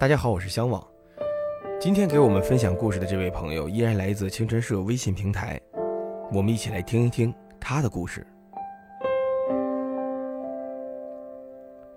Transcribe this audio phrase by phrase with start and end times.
[0.00, 0.82] 大家好，我是相望。
[1.78, 5.60] 今天给我们分享故事的这位朋友依然来自青春社微信平台，
[6.32, 8.26] 我们一起来听一听他的故事。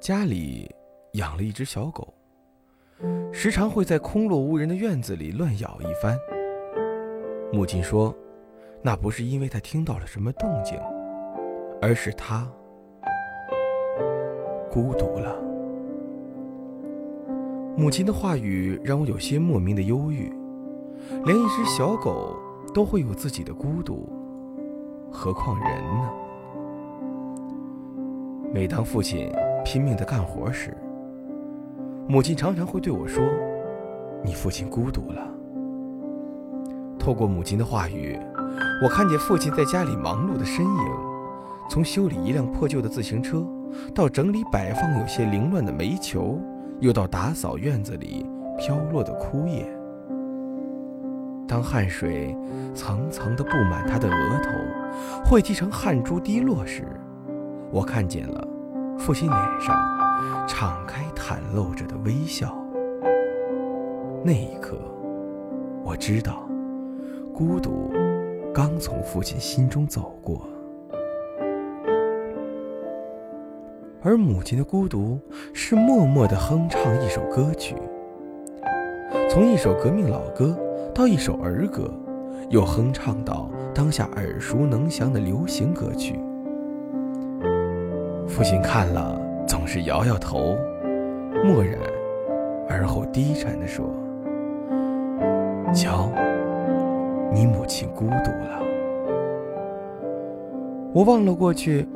[0.00, 0.74] 家里
[1.12, 2.14] 养了一只小狗，
[3.34, 6.18] 时常会在空落无人的院子里乱咬一番。
[7.52, 8.16] 母亲说，
[8.80, 10.80] 那不是因为他听到了什么动静，
[11.82, 12.50] 而是他
[14.70, 15.49] 孤独了。
[17.80, 20.30] 母亲的话语让我有些莫名的忧郁，
[21.24, 22.36] 连一只小狗
[22.74, 24.06] 都会有自己的孤独，
[25.10, 26.10] 何况人呢？
[28.52, 29.32] 每当父亲
[29.64, 30.76] 拼命的干活时，
[32.06, 33.24] 母亲常常会对我说
[34.22, 35.26] ：“你父亲孤独了。”
[37.00, 38.20] 透过母亲的话语，
[38.82, 40.84] 我看见父亲在家里忙碌的身影，
[41.70, 43.42] 从修理一辆破旧的自行车，
[43.94, 46.38] 到整理摆放有些凌乱的煤球。
[46.80, 48.26] 又到打扫院子里
[48.58, 49.66] 飘落的枯叶。
[51.46, 52.34] 当汗水
[52.74, 54.50] 层层地布满他的额头，
[55.24, 56.84] 汇集成汗珠滴落时，
[57.70, 58.46] 我看见了
[58.98, 59.76] 父亲脸上
[60.46, 62.56] 敞开袒露着的微笑。
[64.24, 64.78] 那一刻，
[65.84, 66.48] 我知道，
[67.34, 67.90] 孤独
[68.54, 70.48] 刚从父亲心中走过。
[74.02, 75.18] 而母亲的孤独
[75.52, 77.74] 是默默地哼唱一首歌曲，
[79.28, 80.58] 从一首革命老歌
[80.94, 81.92] 到一首儿歌，
[82.48, 86.18] 又哼唱到当下耳熟能详的流行歌曲。
[88.26, 90.56] 父亲看了总是摇摇头，
[91.44, 91.78] 默然，
[92.70, 93.84] 而后低沉地说
[95.74, 96.10] ：“瞧，
[97.34, 98.62] 你母亲孤独了。”
[100.94, 101.86] 我望了过去。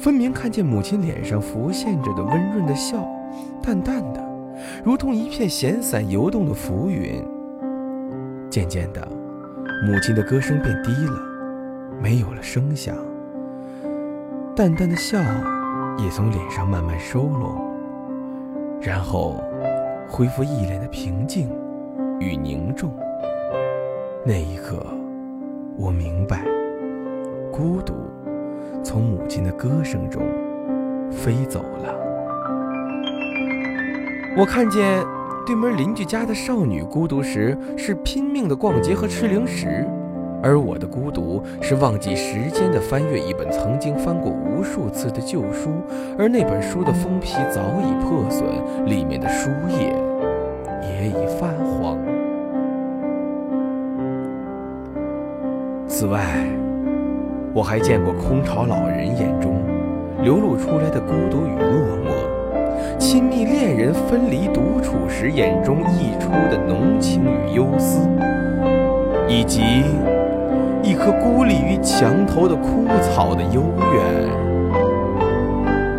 [0.00, 3.04] 分明看见母亲脸上浮现着的温润的笑，
[3.60, 4.24] 淡淡的，
[4.84, 7.20] 如同一片闲散游动的浮云。
[8.48, 9.06] 渐渐的，
[9.84, 11.20] 母亲的歌声变低了，
[12.00, 12.94] 没有了声响，
[14.54, 15.18] 淡淡的笑
[15.98, 17.60] 也从脸上慢慢收拢，
[18.80, 19.42] 然后
[20.08, 21.50] 恢复一脸的平静
[22.20, 22.92] 与凝重。
[24.24, 24.86] 那一刻，
[25.76, 26.44] 我明白，
[27.52, 27.94] 孤独。
[28.82, 30.22] 从母亲的歌声中
[31.10, 31.94] 飞走了。
[34.36, 35.04] 我看见
[35.44, 39.84] 对门邻居家的少女孤独时是拼命的逛街和吃零食，
[40.42, 45.70] 而我的孤独是忘记时间的翻阅一本曾经翻过无数次的旧书，
[46.16, 48.46] 而那本书的封皮早已破损，
[48.86, 49.92] 里面的书页
[50.82, 51.98] 也已泛黄。
[55.88, 56.57] 此外。
[57.58, 59.60] 我还见过空巢老人眼中
[60.22, 68.08] 流露出来的孤独与落寞，亲密恋人分离独处时眼中溢出的浓情与忧思，
[69.26, 69.82] 以及
[70.84, 73.60] 一颗孤立于墙头的枯草的幽
[73.92, 74.28] 怨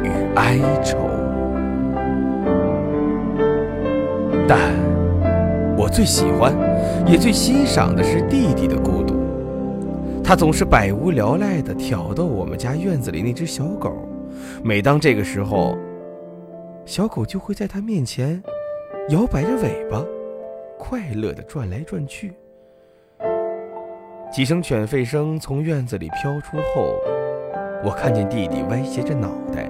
[0.02, 0.98] 与哀愁。
[4.48, 4.58] 但
[5.76, 6.54] 我最喜欢，
[7.06, 9.19] 也最欣赏的是弟弟的孤独。
[10.30, 14.08] 他总是百无聊赖地挑逗我们家院子里那只小狗，
[14.64, 15.76] 每当这个时候，
[16.86, 18.40] 小狗就会在他面前
[19.10, 20.06] 摇摆着尾巴，
[20.78, 22.32] 快乐地转来转去。
[24.32, 26.94] 几声犬吠声从院子里飘出后，
[27.84, 29.68] 我看见弟弟歪斜着脑袋，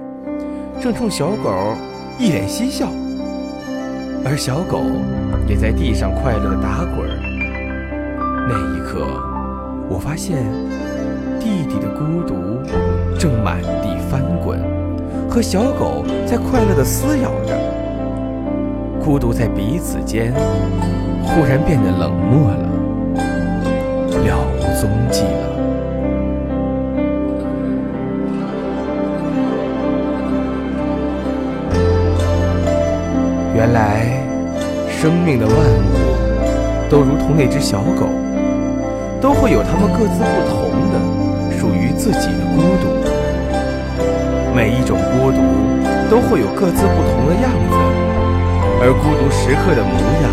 [0.78, 1.74] 正冲小狗
[2.18, 2.86] 一脸嬉笑，
[4.26, 4.82] 而小狗
[5.48, 7.08] 也在地上快乐地打滚。
[8.46, 9.29] 那一刻。
[9.92, 10.46] 我发现
[11.40, 12.62] 弟弟的孤独
[13.18, 14.60] 正满地翻滚，
[15.28, 17.58] 和小狗在快乐地撕咬着。
[19.04, 20.32] 孤独在彼此间
[21.24, 22.68] 忽然变得冷漠了，
[24.24, 25.50] 了无踪迹了。
[33.56, 34.22] 原来，
[34.88, 35.58] 生命的万物
[36.88, 38.06] 都如同那只小狗。
[39.20, 40.96] 都会有他们各自不同的、
[41.58, 42.88] 属于自己的孤独。
[44.56, 45.38] 每一种孤独
[46.10, 47.76] 都会有各自不同的样子，
[48.80, 49.92] 而孤独时刻的模
[50.24, 50.32] 样，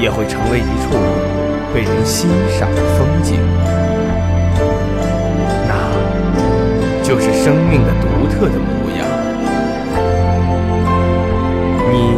[0.00, 0.96] 也会成为一处
[1.74, 3.38] 被人欣赏的风景。
[5.68, 5.76] 那
[7.02, 9.04] 就是生命的独特的模样。
[11.92, 12.16] 你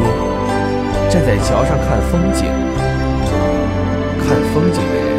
[1.10, 2.46] 站在桥上看风景，
[4.20, 5.15] 看风景的人。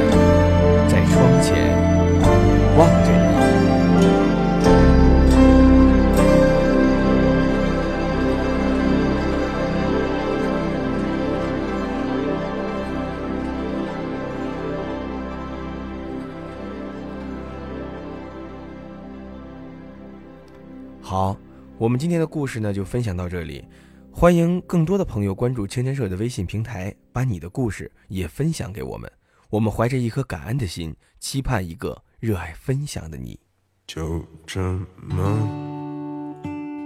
[21.10, 21.38] 好，
[21.78, 23.64] 我们今天的故事呢就分享到这里，
[24.12, 29.10] 欢迎更多的朋友关注青春社的微信平台，把你的故事也分享给我们。
[29.50, 33.40] 我们怀着一颗感恩的心，期盼一个热爱分享的你。
[33.88, 34.62] 就这
[34.98, 35.24] 么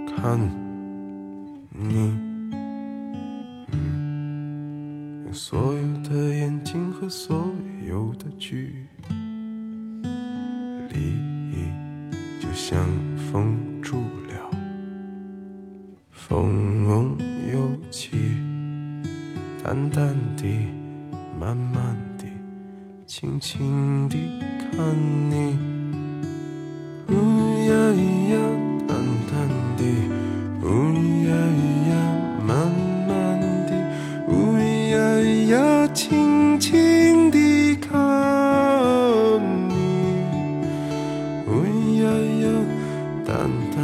[0.06, 0.38] 看
[1.72, 2.16] 你，
[5.32, 7.52] 所有的眼睛和所
[7.88, 8.86] 有的距
[10.90, 11.16] 离，
[12.40, 12.78] 就像
[24.94, 25.58] 你。
[27.08, 27.14] 呜
[27.68, 28.00] 呀咿
[28.32, 28.34] 呀，
[28.88, 28.90] 淡
[29.28, 29.32] 淡
[29.76, 29.80] 的，
[30.62, 30.64] 呜
[31.26, 31.60] 呀咿
[31.90, 31.92] 呀，
[32.46, 32.50] 慢
[33.08, 33.10] 慢
[33.66, 33.70] 的，
[34.28, 34.30] 呜
[34.90, 35.54] 呀咿呀，
[35.92, 37.90] 轻轻地看
[39.68, 39.72] 你。
[41.46, 41.50] 呜
[42.02, 42.02] 呀
[42.42, 42.46] 呀，
[43.26, 43.76] 淡淡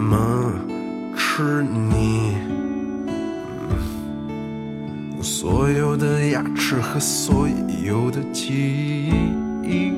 [0.00, 0.52] 么
[1.14, 2.34] 吃你，
[5.20, 7.46] 所有的牙齿和所
[7.84, 9.12] 有的记
[9.62, 9.92] 忆，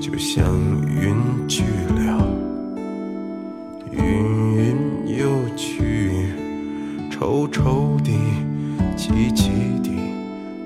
[0.00, 0.46] 就像
[0.86, 1.14] 云
[1.46, 1.62] 去
[1.94, 2.26] 了，
[3.92, 4.00] 云
[4.56, 6.32] 云又去，
[7.10, 8.10] 臭臭的，
[8.96, 9.50] 气气
[9.82, 9.90] 的，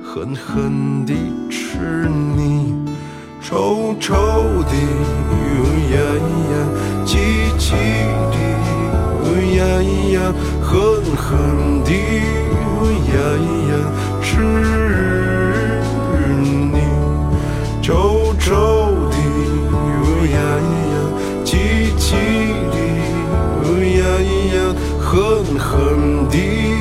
[0.02, 1.14] 狠狠地
[1.50, 2.72] 吃你。
[3.40, 4.72] 臭臭的，
[5.28, 5.34] 呜
[5.92, 5.98] 呀
[7.04, 7.18] 激
[7.58, 7.76] 情
[8.30, 8.36] 地，
[9.22, 9.26] 哦
[9.56, 10.16] 呀咿呀，
[10.62, 10.70] 狠
[11.16, 11.30] 狠
[11.84, 11.90] 地，
[12.54, 12.56] 哦
[13.12, 13.72] 呀咿呀，
[14.22, 14.30] 吃
[16.72, 16.74] 你，
[17.82, 18.50] 臭臭
[19.10, 19.16] 地，
[19.72, 19.74] 哦
[20.32, 20.94] 呀咿呀，
[21.44, 21.50] 激
[21.98, 22.08] 情
[22.70, 22.74] 地，
[23.64, 23.66] 哦
[23.98, 24.56] 呀咿呀，
[24.98, 25.10] 狠
[25.58, 25.68] 狠
[26.30, 26.71] 地。